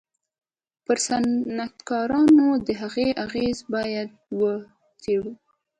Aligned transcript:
پر 0.85 0.97
صنعتکارانو 1.07 2.47
د 2.65 2.67
هغه 2.81 3.05
اغېز 3.25 3.57
بايد 3.71 4.09
و 4.39 4.41
څېړو. 5.01 5.33